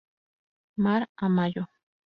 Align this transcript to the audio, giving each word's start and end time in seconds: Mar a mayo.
Mar 0.83 1.01
a 1.15 1.25
mayo. 1.35 1.63